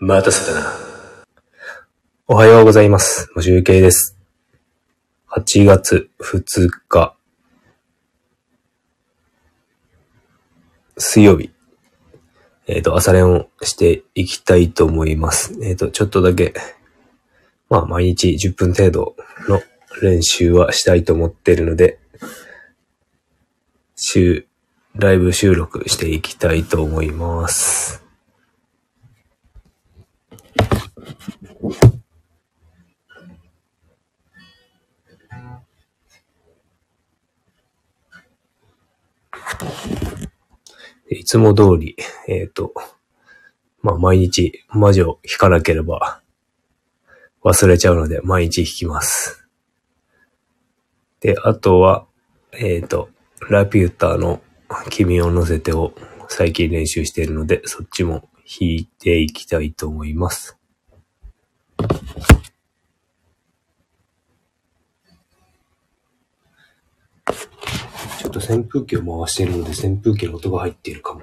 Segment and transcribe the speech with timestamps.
[0.00, 0.72] 待たせたな。
[2.26, 3.30] おはようございます。
[3.36, 4.18] も集計です。
[5.30, 7.14] 8月2日。
[10.98, 11.50] 水曜日。
[12.66, 15.56] えっ、と、朝練をしていきたいと思います。
[15.62, 16.54] えっ、と、ちょっとだけ、
[17.70, 19.14] まあ、毎日10分程度
[19.48, 19.62] の
[20.02, 22.00] 練習はしたいと思っているので、
[23.94, 24.46] 週、
[24.96, 28.03] ライブ収録していきたいと思います。
[41.10, 41.96] いつも通り、
[42.28, 42.74] えっ、と、
[43.82, 46.22] まあ、毎日魔女を弾かなければ
[47.42, 49.46] 忘れちゃうので、毎日弾きます。
[51.20, 52.06] で、あとは、
[52.52, 53.10] えっ、と、
[53.50, 54.40] ラピューターの
[54.90, 55.92] 君を乗せてを
[56.28, 60.58] 最近練習しているので、そっちも弾いていきたいと思います。
[68.18, 71.22] ちょっと扇風機を回しているので、扇風機の音が入っているかも。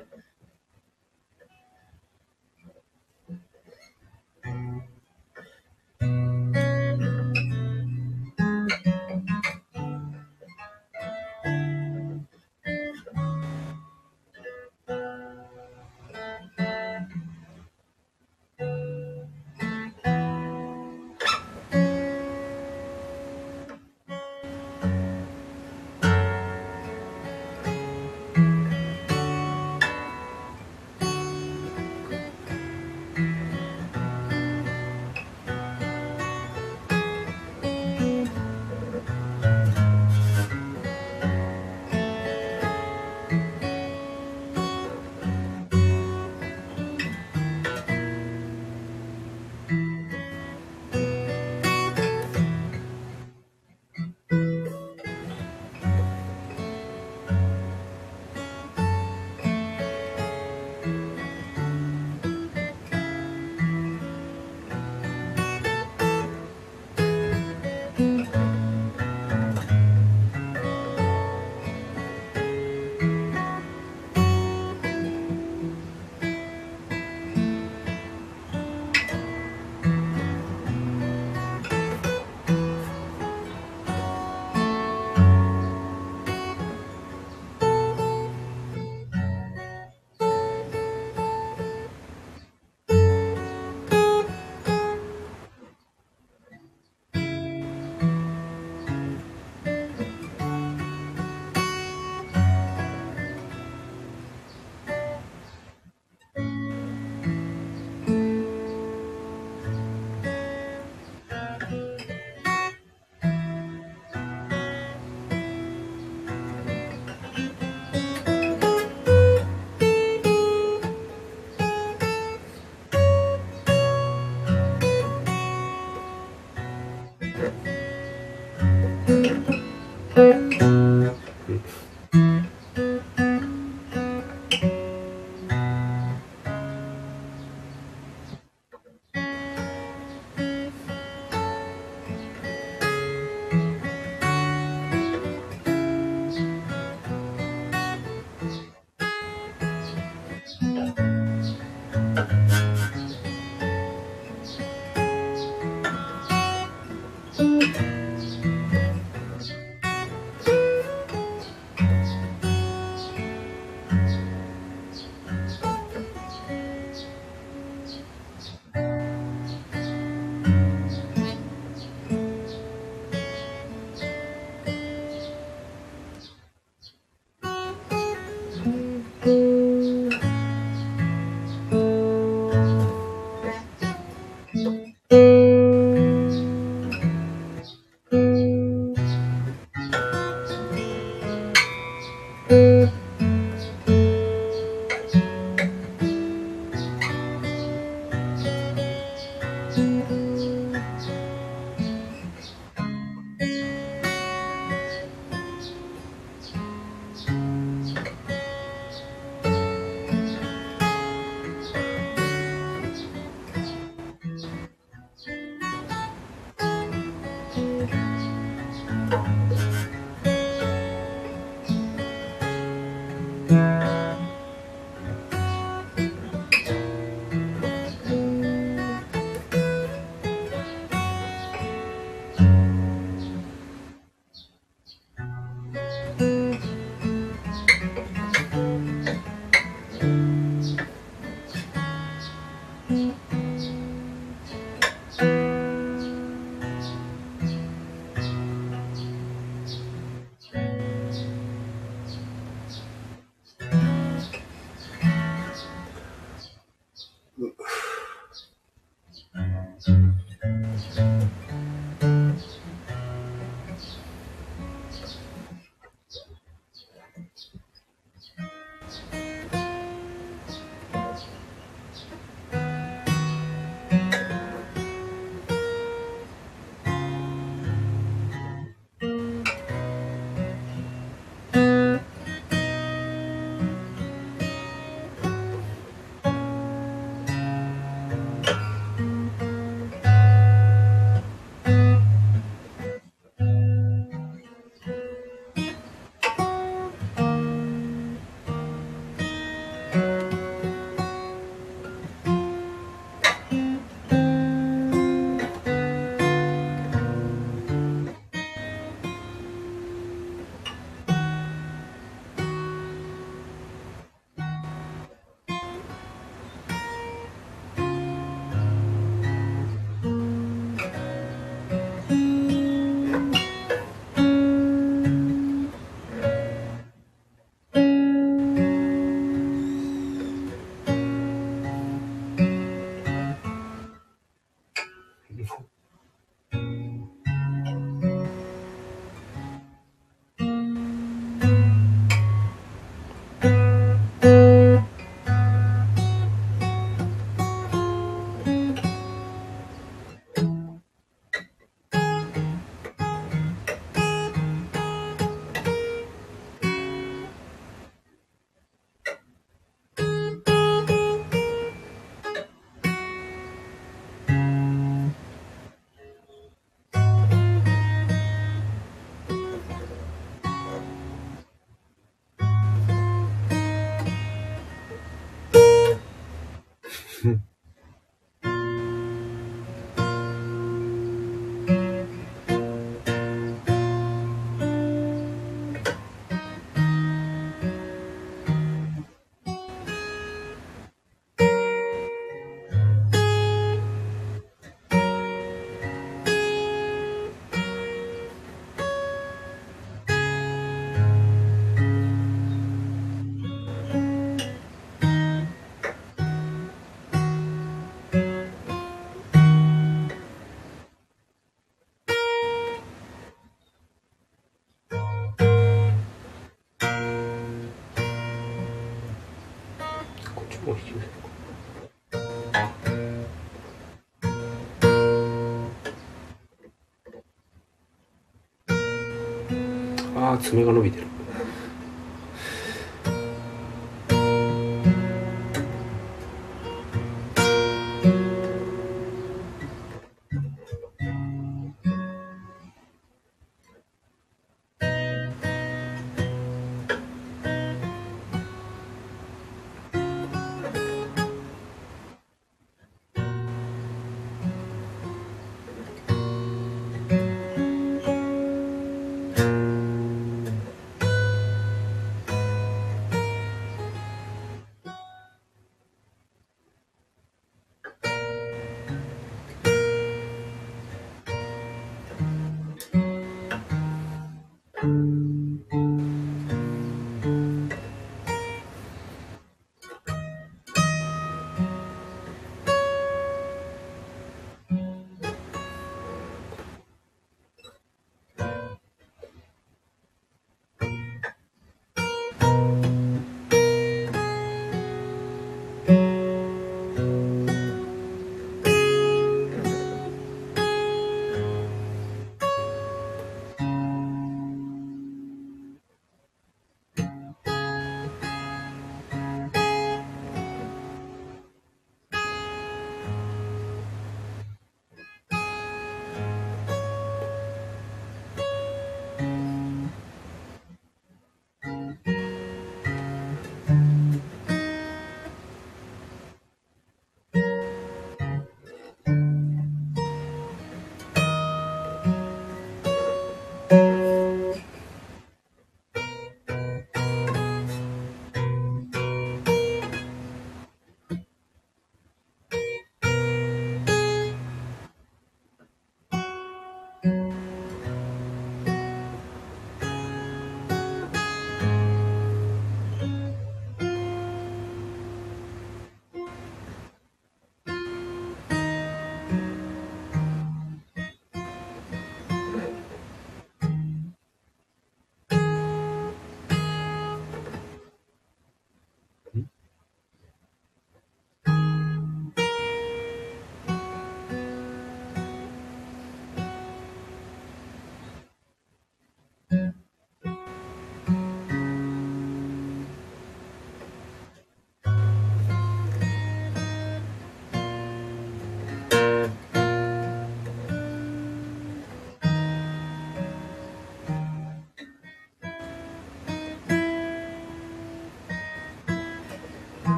[430.31, 431.07] ああ爪が伸びてる。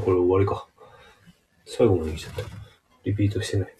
[0.00, 0.66] これ終わりか。
[1.66, 2.42] 最後まで来ちゃった。
[3.04, 3.74] リピートしてない。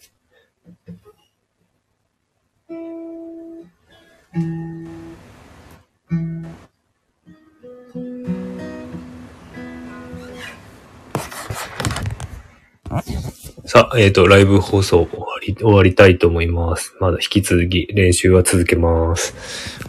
[13.65, 16.95] さあ、えっ、と、ライブ放送終わり、終わりたいと思います。
[16.99, 19.33] まだ引き続き練習は続けます。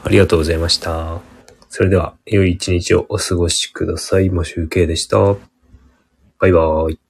[0.05, 1.21] ありがとうございました。
[1.69, 4.31] それでは、良い一日をお過ごしください。
[4.31, 5.52] マシュウケイでした。
[6.43, 7.02] バイバーイ。